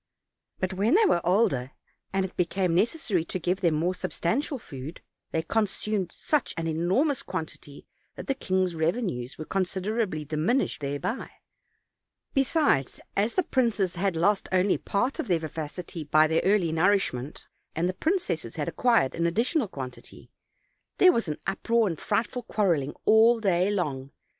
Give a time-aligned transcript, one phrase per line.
[0.59, 1.73] But when they were older,
[2.11, 6.65] and it be came necessary to give them more substantial food, they consumed such an
[6.65, 7.85] enormous quantity
[8.15, 11.29] that the king's revenues were considerably diminished thereby;
[12.33, 17.45] besides, as the princes had only lost part of their vivacity by their early nourishment,
[17.75, 20.31] and the princesses had acquired an additional quantity,
[20.97, 24.09] there was an uproar and frightful quarreling all day long.